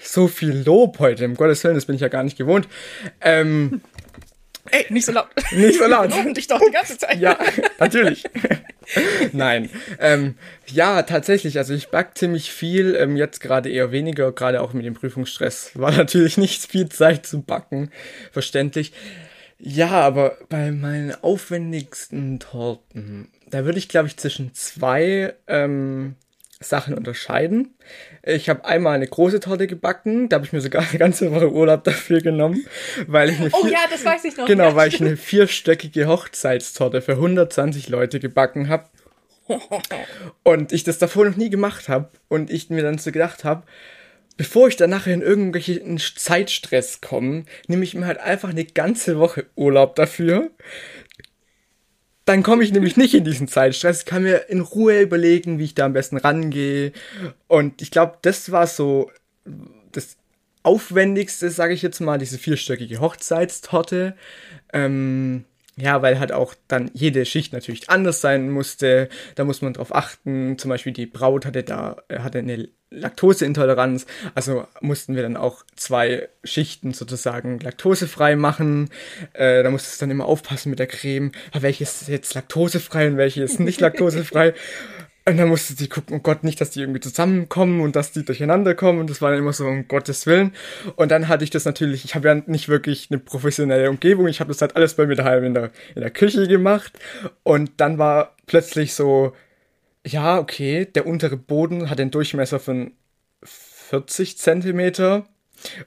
[0.00, 2.68] so viel Lob heute, um Gottes Willen, das bin ich ja gar nicht gewohnt.
[3.20, 3.80] Ähm,
[4.70, 5.28] Ey, nicht so laut.
[5.52, 6.12] Nicht so laut.
[6.14, 7.18] Und ich doch die ganze Zeit.
[7.20, 7.38] ja,
[7.78, 8.24] natürlich.
[9.32, 9.68] Nein.
[9.98, 11.58] Ähm, ja, tatsächlich.
[11.58, 15.72] Also ich back ziemlich viel, ähm, jetzt gerade eher weniger, gerade auch mit dem Prüfungsstress.
[15.74, 17.90] War natürlich nicht viel Zeit zu backen,
[18.32, 18.92] verständlich.
[19.58, 26.16] Ja, aber bei meinen aufwendigsten Torten, da würde ich, glaube ich, zwischen zwei ähm,
[26.64, 27.74] Sachen unterscheiden.
[28.22, 31.50] Ich habe einmal eine große Torte gebacken, da habe ich mir sogar eine ganze Woche
[31.52, 32.64] Urlaub dafür genommen,
[33.06, 34.46] weil ich eine Oh vier- ja, das weiß ich noch.
[34.46, 38.84] Genau, ja, weil ich eine vierstöckige Hochzeitstorte für 120 Leute gebacken habe.
[40.42, 42.08] Und ich das davor noch nie gemacht habe.
[42.28, 43.64] Und ich mir dann so gedacht habe,
[44.36, 49.18] bevor ich dann nachher in irgendwelchen Zeitstress komme, nehme ich mir halt einfach eine ganze
[49.18, 50.50] Woche Urlaub dafür.
[52.24, 55.74] Dann komme ich nämlich nicht in diesen Zeitstress, kann mir in Ruhe überlegen, wie ich
[55.74, 56.92] da am besten rangehe.
[57.48, 59.10] Und ich glaube, das war so
[59.92, 60.16] das
[60.62, 64.16] aufwendigste, sage ich jetzt mal, diese vierstöckige Hochzeitstorte.
[64.72, 65.44] Ähm,
[65.76, 69.08] ja, weil halt auch dann jede Schicht natürlich anders sein musste.
[69.34, 70.56] Da muss man drauf achten.
[70.56, 75.64] Zum Beispiel die Braut hatte da äh, hatte eine Laktoseintoleranz, also mussten wir dann auch
[75.76, 78.90] zwei Schichten sozusagen laktosefrei machen.
[79.32, 81.32] Äh, da musste es dann immer aufpassen mit der Creme.
[81.52, 84.54] Ah, welches ist jetzt laktosefrei und welches ist nicht laktosefrei.
[85.26, 88.26] Und dann musste sie gucken, oh Gott, nicht, dass die irgendwie zusammenkommen und dass die
[88.26, 88.98] durcheinander kommen.
[88.98, 90.52] Und das war dann immer so, um Gottes Willen.
[90.96, 94.28] Und dann hatte ich das natürlich, ich habe ja nicht wirklich eine professionelle Umgebung.
[94.28, 96.92] Ich habe das halt alles bei mir daheim in der, in der Küche gemacht.
[97.42, 99.32] Und dann war plötzlich so,
[100.06, 102.92] ja, okay, der untere Boden hat den Durchmesser von
[103.42, 105.26] 40 Zentimeter.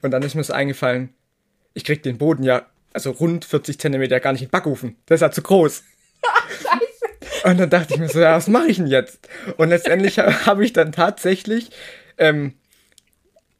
[0.02, 1.10] Und dann ist mir so eingefallen,
[1.74, 4.96] ich krieg den Boden ja, also rund 40 Zentimeter gar nicht in den Backofen.
[5.08, 5.84] Der ist ja zu groß.
[7.44, 9.28] Und dann dachte ich mir so, ja, was mache ich denn jetzt?
[9.56, 11.70] Und letztendlich ha- habe ich dann tatsächlich
[12.16, 12.54] ähm,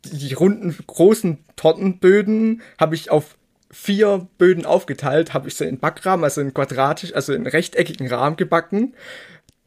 [0.05, 3.37] die, die runden, großen Tortenböden habe ich auf
[3.71, 8.37] vier Böden aufgeteilt, habe ich so in Backrahmen, also in quadratisch, also in rechteckigen Rahmen
[8.37, 8.95] gebacken.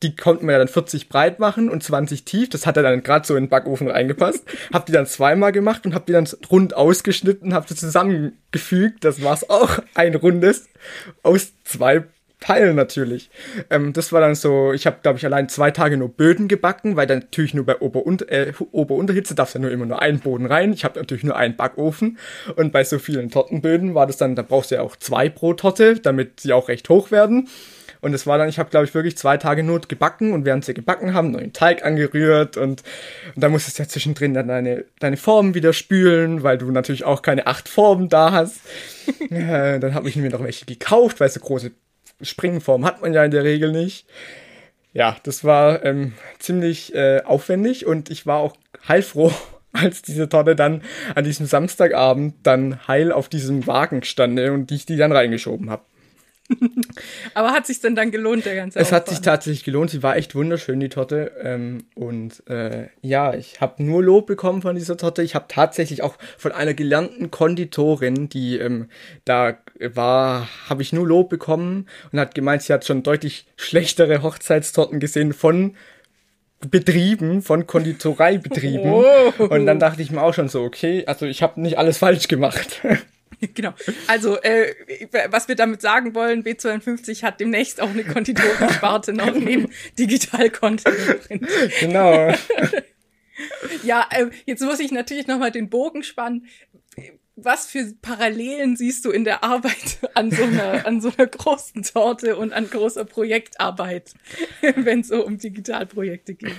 [0.04, 2.50] Die konnten wir ja dann 40 breit machen und 20 tief.
[2.50, 4.44] Das hat ja dann gerade so in den Backofen reingepasst.
[4.74, 9.04] Hab die dann zweimal gemacht und hab die dann rund ausgeschnitten, hab sie zusammengefügt.
[9.04, 10.68] Das war's auch ein rundes
[11.24, 12.04] aus zwei
[12.42, 13.30] Teilen natürlich.
[13.70, 16.96] Ähm, das war dann so, ich habe glaube ich allein zwei Tage nur Böden gebacken,
[16.96, 20.20] weil dann natürlich nur bei Ober- und äh, Ober-Unterhitze darf ja nur immer nur ein
[20.20, 20.74] Boden rein.
[20.74, 22.18] Ich habe natürlich nur einen Backofen
[22.56, 25.54] und bei so vielen Tortenböden war das dann, da brauchst du ja auch zwei pro
[25.54, 27.48] Torte, damit sie auch recht hoch werden.
[28.02, 30.66] Und es war dann, ich habe glaube ich wirklich zwei Tage nur gebacken und während
[30.66, 32.84] sie gebacken haben, neuen Teig angerührt und,
[33.36, 37.04] und dann musstest du ja zwischendrin dann deine, deine Formen wieder spülen, weil du natürlich
[37.04, 38.60] auch keine acht Formen da hast.
[39.30, 41.72] ja, dann habe ich mir noch welche gekauft, weil so große
[42.22, 44.08] Springformen hat man ja in der Regel nicht.
[44.94, 49.32] Ja, das war ähm, ziemlich äh, aufwendig und ich war auch heilfroh,
[49.74, 50.82] als diese Torte dann
[51.16, 55.84] an diesem Samstagabend dann heil auf diesem Wagen stande und ich die dann reingeschoben habe.
[57.34, 59.26] Aber hat sich denn dann gelohnt, der ganze Es hat sich Aufwand?
[59.26, 59.90] tatsächlich gelohnt.
[59.90, 61.32] Sie war echt wunderschön, die Torte.
[61.42, 65.24] Ähm, und äh, ja, ich habe nur Lob bekommen von dieser Torte.
[65.24, 68.90] Ich habe tatsächlich auch von einer gelernten Konditorin, die ähm,
[69.26, 74.22] da war, habe ich nur Lob bekommen und hat gemeint, sie hat schon deutlich schlechtere
[74.22, 75.76] Hochzeitstorten gesehen von
[76.70, 78.92] Betrieben, von Konditoreibetrieben.
[79.40, 79.44] Oh.
[79.46, 82.28] Und dann dachte ich mir auch schon so, okay, also ich habe nicht alles falsch
[82.28, 82.82] gemacht.
[83.54, 83.74] Genau.
[84.08, 84.76] Also, äh,
[85.30, 89.70] was wir damit sagen wollen, B52 hat demnächst auch eine Konditorensparte noch neben
[91.28, 91.48] drin.
[91.80, 92.34] genau.
[93.82, 96.46] Ja, äh, jetzt muss ich natürlich noch mal den Bogen spannen.
[97.36, 101.82] Was für Parallelen siehst du in der Arbeit an so einer, an so einer großen
[101.82, 104.14] Torte und an großer Projektarbeit,
[104.76, 106.54] wenn es so um Digitalprojekte geht?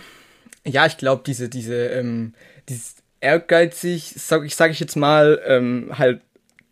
[0.64, 2.34] Ja, ich glaube, diese, diese, ähm,
[2.68, 6.20] dieses ehrgeizig, sag ich, sag ich jetzt mal, ähm, halt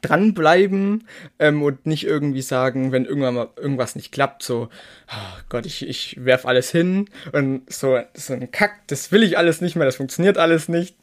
[0.03, 1.07] dranbleiben
[1.39, 4.69] ähm, und nicht irgendwie sagen, wenn irgendwann mal irgendwas nicht klappt, so,
[5.09, 9.39] oh Gott, ich, ich werf alles hin und so, so ein Kack, das will ich
[9.39, 10.97] alles nicht mehr, das funktioniert alles nicht.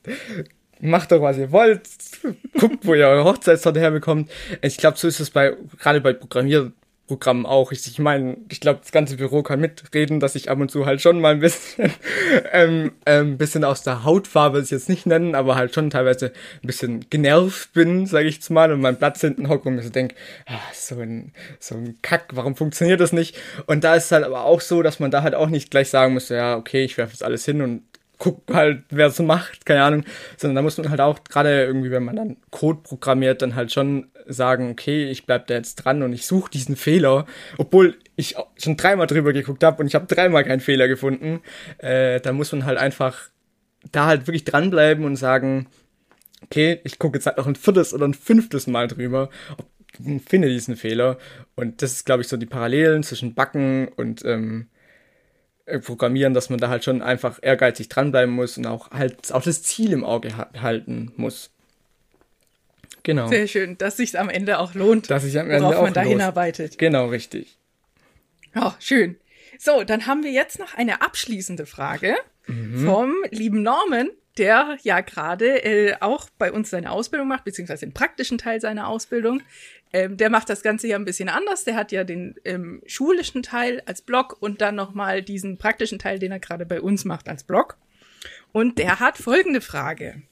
[0.79, 1.89] Macht doch, was ihr wollt.
[2.59, 4.29] Guckt, wo ihr eure Hochzeitstorte herbekommt.
[4.61, 6.71] Ich glaube, so ist es bei, gerade bei Programmier
[7.07, 7.71] Programm auch.
[7.71, 10.85] Ich, ich meine, ich glaube, das ganze Büro kann mitreden, dass ich ab und zu
[10.85, 11.91] halt schon mal ein bisschen,
[12.51, 16.67] ähm, ähm, bisschen aus der Hautfarbe, ich jetzt nicht nennen, aber halt schon teilweise ein
[16.67, 19.89] bisschen genervt bin, sage ich jetzt mal, und meinen Platz hinten hocke und mir so
[19.89, 20.15] denke,
[20.45, 23.37] ah, so ein, so ein Kack, warum funktioniert das nicht?
[23.65, 25.89] Und da ist es halt aber auch so, dass man da halt auch nicht gleich
[25.89, 27.83] sagen muss, ja, okay, ich werfe jetzt alles hin und
[28.17, 30.03] guck halt, wer es macht, keine Ahnung,
[30.37, 33.71] sondern da muss man halt auch, gerade irgendwie, wenn man dann Code programmiert, dann halt
[33.71, 37.25] schon sagen, okay, ich bleib da jetzt dran und ich suche diesen Fehler,
[37.57, 41.41] obwohl ich schon dreimal drüber geguckt habe und ich habe dreimal keinen Fehler gefunden,
[41.77, 43.29] äh, da muss man halt einfach
[43.91, 45.67] da halt wirklich dranbleiben und sagen,
[46.43, 49.29] okay, ich gucke jetzt halt noch ein viertes oder ein fünftes Mal drüber,
[50.27, 51.17] finde diesen Fehler
[51.55, 54.67] und das ist, glaube ich, so die Parallelen zwischen Backen und ähm,
[55.67, 59.43] äh, programmieren, dass man da halt schon einfach ehrgeizig dranbleiben muss und auch halt auch
[59.43, 61.51] das Ziel im Auge halten muss.
[63.07, 63.29] Genau.
[63.29, 66.01] Sehr schön, dass sich am Ende auch lohnt, dass sich am Ende worauf man da
[66.01, 66.77] hinarbeitet.
[66.77, 67.57] Genau, richtig.
[68.53, 69.15] Oh, schön.
[69.57, 72.17] So, dann haben wir jetzt noch eine abschließende Frage
[72.47, 72.85] mhm.
[72.85, 77.93] vom lieben Norman, der ja gerade äh, auch bei uns seine Ausbildung macht, beziehungsweise den
[77.93, 79.41] praktischen Teil seiner Ausbildung.
[79.93, 81.63] Ähm, der macht das Ganze ja ein bisschen anders.
[81.63, 86.19] Der hat ja den ähm, schulischen Teil als Blog und dann nochmal diesen praktischen Teil,
[86.19, 87.77] den er gerade bei uns macht als Blog.
[88.51, 90.23] Und der hat folgende Frage.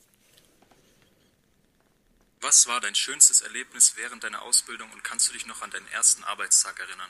[2.46, 5.88] Was war dein schönstes Erlebnis während deiner Ausbildung und kannst du dich noch an deinen
[5.88, 7.10] ersten Arbeitstag erinnern?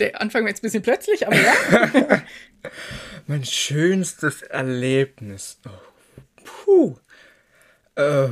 [0.00, 2.22] Der Anfang war jetzt ein bisschen plötzlich, aber ja.
[3.28, 5.60] mein schönstes Erlebnis.
[5.64, 6.42] Oh.
[6.42, 6.98] Puh.
[7.94, 8.28] Äh,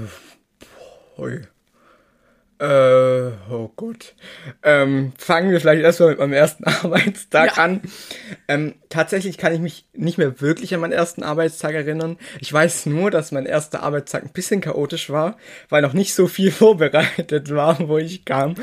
[1.16, 1.46] Hui.
[2.60, 4.14] Äh, oh Gott.
[4.62, 7.62] Ähm, fangen wir vielleicht erstmal mit meinem ersten Arbeitstag ja.
[7.62, 7.80] an.
[8.48, 12.18] Ähm, tatsächlich kann ich mich nicht mehr wirklich an meinen ersten Arbeitstag erinnern.
[12.38, 15.38] Ich weiß nur, dass mein erster Arbeitstag ein bisschen chaotisch war,
[15.70, 18.56] weil noch nicht so viel vorbereitet war, wo ich kam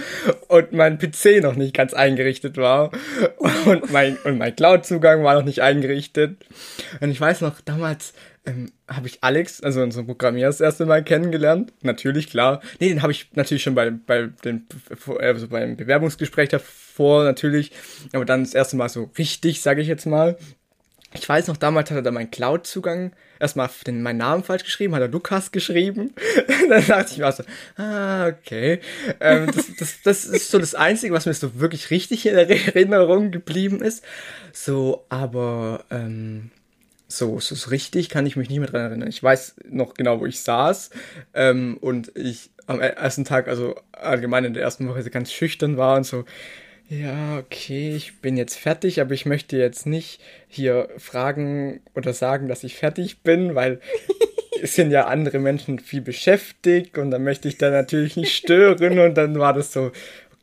[0.48, 2.92] und mein PC noch nicht ganz eingerichtet war
[3.66, 6.46] und mein, und mein Cloud-Zugang war noch nicht eingerichtet.
[7.02, 8.14] Und ich weiß noch, damals
[8.48, 11.74] ähm, habe ich Alex, also unseren Programmierer, das erste Mal kennengelernt.
[11.82, 12.62] Natürlich, klar.
[12.80, 14.66] Nee, den habe ich natürlich schon bei, bei dem,
[15.20, 17.74] also beim Bewerbungsgespräch davor, natürlich.
[18.14, 20.38] Aber dann das erste Mal so richtig, sage ich jetzt mal.
[21.14, 24.96] Ich weiß noch, damals hat er da meinen Cloud-Zugang erstmal den, meinen Namen falsch geschrieben,
[24.96, 26.14] hat er Lukas geschrieben.
[26.70, 27.44] dann dachte ich mir so,
[27.78, 28.80] ah, okay.
[29.20, 33.32] Ähm, das, das, das ist so das Einzige, was mir so wirklich richtig in Erinnerung
[33.32, 34.04] geblieben ist.
[34.54, 36.52] So, aber ähm,
[37.08, 39.10] so, so, so richtig kann ich mich nicht mehr dran erinnern.
[39.10, 40.90] Ich weiß noch genau, wo ich saß
[41.34, 45.78] ähm, und ich am e-, ersten Tag, also allgemein in der ersten Woche, ganz schüchtern
[45.78, 46.26] war und so,
[46.90, 52.48] ja, okay, ich bin jetzt fertig, aber ich möchte jetzt nicht hier fragen oder sagen,
[52.48, 53.82] dass ich fertig bin, weil
[54.62, 59.00] es sind ja andere Menschen viel beschäftigt und dann möchte ich da natürlich nicht stören
[59.00, 59.92] und dann war das so,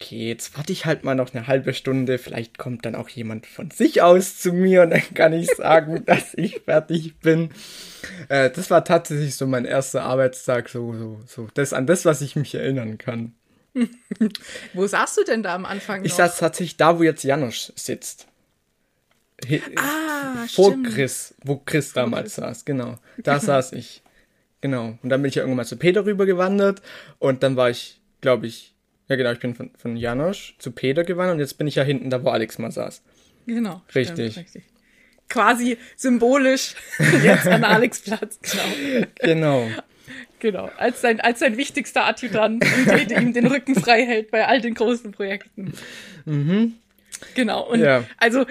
[0.05, 3.47] okay, jetzt warte ich halt mal noch eine halbe Stunde, vielleicht kommt dann auch jemand
[3.47, 7.51] von sich aus zu mir und dann kann ich sagen, dass ich fertig bin.
[8.29, 12.21] Äh, das war tatsächlich so mein erster Arbeitstag, so, so, so, das an das, was
[12.21, 13.35] ich mich erinnern kann.
[14.75, 16.01] wo saßt du denn da am Anfang?
[16.01, 16.07] Noch?
[16.07, 18.29] Ich saß tatsächlich da, wo jetzt Janusz sitzt.
[19.45, 20.95] He ah, vor stimmt.
[20.95, 22.99] Chris, wo Chris damals saß, genau.
[23.19, 24.03] Da saß ich.
[24.61, 24.99] Genau.
[25.03, 26.83] Und dann bin ich ja irgendwann mal zu Peter rübergewandert
[27.19, 28.74] und dann war ich, glaube ich,
[29.09, 31.83] ja, genau, ich bin von, von Janosch zu Peter gewandert und jetzt bin ich ja
[31.83, 33.03] hinten da, wo Alex mal saß.
[33.47, 33.83] Genau.
[33.95, 34.33] Richtig.
[34.33, 34.64] Stimmt, richtig.
[35.29, 36.75] Quasi symbolisch
[37.23, 39.07] jetzt an Alex Platz, genau.
[39.21, 39.69] Genau.
[40.38, 44.61] Genau, als sein, als sein wichtigster Adjutant, der ihm den Rücken frei hält bei all
[44.61, 45.73] den großen Projekten.
[46.27, 46.75] Mhm.
[47.35, 48.05] Genau, und ja.
[48.19, 48.45] also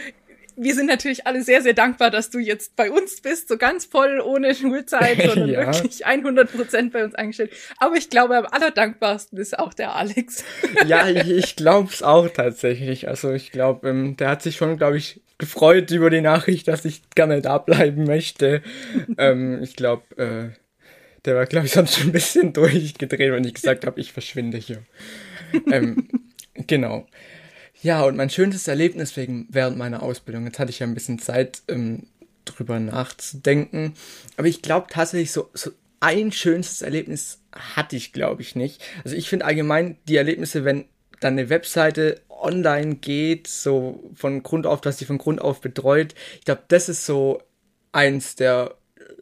[0.55, 3.85] wir sind natürlich alle sehr, sehr dankbar, dass du jetzt bei uns bist, so ganz
[3.85, 5.73] voll ohne Schulzeit, sondern ja.
[5.73, 7.51] wirklich 100 Prozent bei uns eingestellt.
[7.77, 10.43] Aber ich glaube, am allerdankbarsten ist auch der Alex.
[10.87, 13.07] ja, ich, ich glaube es auch tatsächlich.
[13.07, 16.85] Also ich glaube, ähm, der hat sich schon, glaube ich, gefreut über die Nachricht, dass
[16.85, 18.61] ich gerne da bleiben möchte.
[19.17, 20.57] ähm, ich glaube, äh,
[21.25, 24.57] der war, glaube ich, sonst schon ein bisschen durchgedreht, wenn ich gesagt habe, ich verschwinde
[24.57, 24.83] hier.
[25.71, 26.07] ähm,
[26.67, 27.07] genau.
[27.83, 31.19] Ja, und mein schönstes Erlebnis wegen, während meiner Ausbildung, jetzt hatte ich ja ein bisschen
[31.19, 32.07] Zeit, ähm,
[32.45, 33.93] drüber nachzudenken,
[34.37, 38.81] aber ich glaube tatsächlich so, so ein schönstes Erlebnis hatte ich, glaube ich, nicht.
[39.03, 40.85] Also ich finde allgemein die Erlebnisse, wenn
[41.19, 46.15] dann eine Webseite online geht, so von Grund auf, dass sie von Grund auf betreut,
[46.39, 47.41] ich glaube, das ist so
[47.91, 48.75] eins der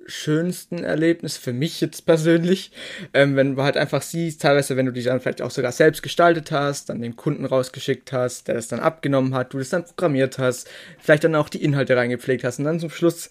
[0.06, 2.72] schönsten Erlebnisse für mich jetzt persönlich,
[3.14, 6.04] ähm, wenn du halt einfach siehst, teilweise, wenn du die dann vielleicht auch sogar selbst
[6.04, 9.86] gestaltet hast, dann den Kunden rausgeschickt hast, der das dann abgenommen hat, du das dann
[9.86, 13.30] programmiert hast, vielleicht dann auch die Inhalte reingepflegt hast und dann zum Schluss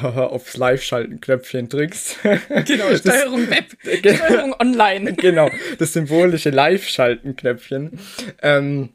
[0.00, 2.18] aufs Live-Schalten-Knöpfchen drückst.
[2.64, 3.76] Genau, Steuerung Web,
[4.16, 5.12] Steuerung Online.
[5.14, 7.98] genau, das symbolische Live-Schalten-Knöpfchen.
[8.40, 8.90] Ähm,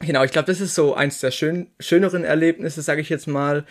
[0.00, 3.64] Genau, ich glaube, das ist so eins der schön, schöneren Erlebnisse, sage ich jetzt mal.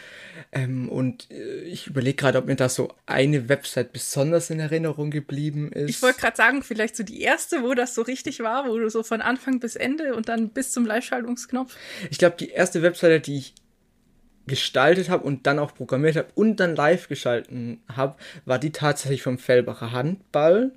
[0.52, 5.10] Ähm, und äh, ich überlege gerade, ob mir da so eine Website besonders in Erinnerung
[5.10, 5.90] geblieben ist.
[5.90, 8.90] Ich wollte gerade sagen, vielleicht so die erste, wo das so richtig war, wo du
[8.90, 11.76] so von Anfang bis Ende und dann bis zum Live-Schaltungsknopf.
[12.10, 13.56] Ich glaube, die erste Webseite, die ich
[14.48, 19.22] gestaltet habe und dann auch programmiert habe und dann live geschalten habe, war die tatsächlich
[19.22, 20.72] vom Fellbacher Handball.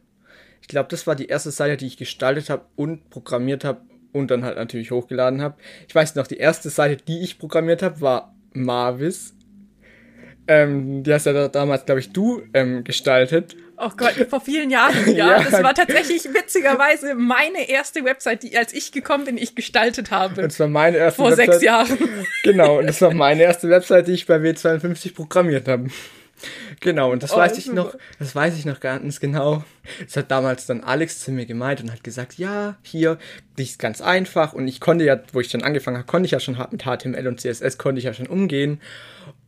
[0.60, 3.80] Ich glaube, das war die erste Seite, die ich gestaltet habe und programmiert habe
[4.12, 5.56] und dann halt natürlich hochgeladen habe.
[5.88, 9.34] Ich weiß noch, die erste Seite, die ich programmiert habe, war Marvis.
[10.48, 13.56] Ähm, die hast ja damals, glaube ich, du ähm, gestaltet.
[13.76, 15.38] Oh Gott, vor vielen Jahren, ja.
[15.38, 15.42] ja.
[15.42, 20.42] Das war tatsächlich witzigerweise meine erste Website, die, als ich gekommen bin, ich gestaltet habe.
[20.42, 21.52] Und zwar meine erste Vor Website.
[21.52, 21.98] sechs Jahren.
[22.42, 25.88] Genau, und das war meine erste Website, die ich bei W52 programmiert habe.
[26.80, 29.64] Genau, und das oh, weiß ich noch, das weiß ich noch ganz genau.
[30.04, 33.18] Das hat damals dann Alex zu mir gemeint und hat gesagt, ja, hier,
[33.58, 34.52] die ist ganz einfach.
[34.52, 37.26] Und ich konnte ja, wo ich dann angefangen habe, konnte ich ja schon mit HTML
[37.26, 38.80] und CSS, konnte ich ja schon umgehen.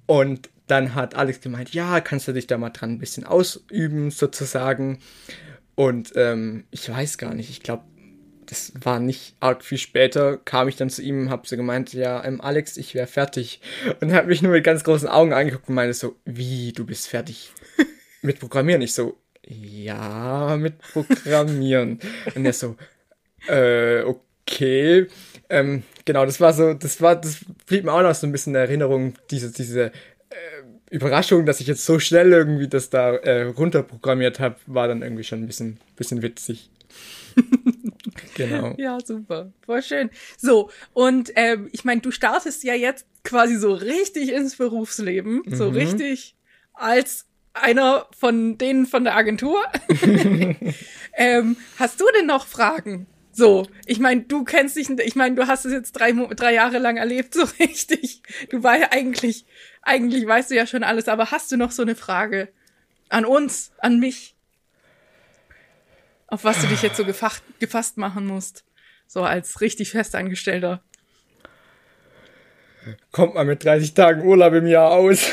[0.06, 4.10] Und dann hat Alex gemeint, ja, kannst du dich da mal dran ein bisschen ausüben,
[4.10, 4.98] sozusagen.
[5.74, 7.84] Und ähm, ich weiß gar nicht, ich glaube,
[8.46, 11.92] das war nicht arg viel später, kam ich dann zu ihm und hab so gemeint,
[11.92, 13.60] ja, ähm, Alex, ich wäre fertig.
[14.00, 17.08] Und hat mich nur mit ganz großen Augen angeguckt und meinte so, wie, du bist
[17.08, 17.52] fertig
[18.22, 18.82] mit Programmieren?
[18.82, 22.00] Ich so, ja, mit Programmieren.
[22.34, 22.76] und er so,
[23.48, 25.06] äh, okay.
[25.48, 28.54] Ähm, genau, das war so, das war, das blieb mir auch noch so ein bisschen
[28.54, 29.92] in Erinnerung, diese, diese äh,
[30.90, 35.24] Überraschung, dass ich jetzt so schnell irgendwie das da äh, runterprogrammiert habe, war dann irgendwie
[35.24, 36.70] schon ein bisschen, bisschen witzig.
[38.34, 38.74] Genau.
[38.78, 39.52] Ja, super.
[39.64, 40.10] Voll schön.
[40.36, 45.54] So, und ähm, ich meine, du startest ja jetzt quasi so richtig ins Berufsleben, mhm.
[45.54, 46.36] so richtig
[46.74, 49.62] als einer von denen von der Agentur.
[51.14, 53.06] ähm, hast du denn noch Fragen?
[53.34, 56.78] So, ich meine, du kennst dich, ich meine, du hast es jetzt drei, drei Jahre
[56.78, 58.22] lang erlebt, so richtig.
[58.50, 59.46] Du war ja eigentlich,
[59.80, 62.48] eigentlich weißt du ja schon alles, aber hast du noch so eine Frage
[63.08, 64.36] an uns, an mich?
[66.32, 68.64] Auf was du dich jetzt so gefacht, gefasst machen musst.
[69.06, 70.82] So als richtig Festangestellter.
[73.10, 75.26] Kommt man mit 30 Tagen Urlaub im Jahr aus?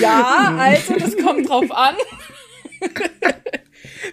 [0.00, 1.94] ja, also das kommt drauf an.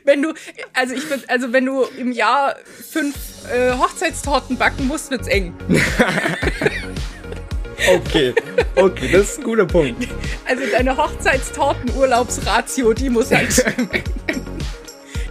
[0.04, 0.36] wenn du,
[0.74, 2.56] also ich bin, also wenn du im Jahr
[2.92, 3.16] fünf
[3.52, 5.56] äh, Hochzeitstorten backen musst, wird's eng.
[7.96, 8.34] Okay,
[8.76, 10.08] okay, das ist ein guter Punkt.
[10.48, 13.66] Also deine Hochzeitstortenurlaubsratio, die muss halt.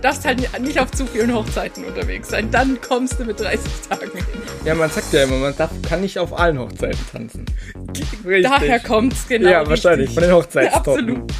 [0.01, 2.51] darfst halt nicht auf zu vielen Hochzeiten unterwegs sein.
[2.51, 4.25] Dann kommst du mit 30 Tagen hin.
[4.65, 7.47] Ja, man sagt ja immer, man darf, kann nicht auf allen Hochzeiten tanzen.
[8.25, 8.51] Richtig.
[8.51, 9.51] Daher kommt's, genau.
[9.51, 10.15] Ja, wahrscheinlich, richtig.
[10.15, 11.09] von den Hochzeitstorten.
[11.09, 11.33] Ja, absolut.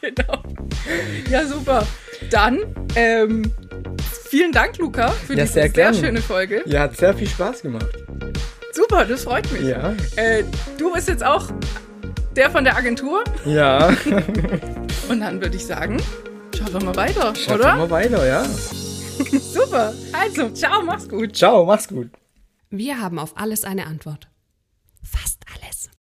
[0.00, 0.42] genau.
[1.30, 1.86] Ja, super.
[2.30, 2.60] Dann,
[2.94, 3.52] ähm,
[4.28, 6.62] vielen Dank, Luca, für ja, diese sehr, sehr schöne Folge.
[6.66, 8.03] Ja, hat sehr viel Spaß gemacht.
[8.74, 9.62] Super, das freut mich.
[9.62, 9.94] Ja.
[10.16, 10.42] Äh,
[10.78, 11.48] du bist jetzt auch
[12.34, 13.22] der von der Agentur.
[13.44, 13.86] Ja.
[15.08, 16.02] Und dann würde ich sagen,
[16.56, 17.70] schauen wir mal weiter, schauen oder?
[17.70, 18.44] Schauen wir weiter, ja.
[19.38, 19.94] Super.
[20.12, 21.36] Also, ciao, mach's gut.
[21.36, 22.10] Ciao, mach's gut.
[22.70, 24.26] Wir haben auf alles eine Antwort.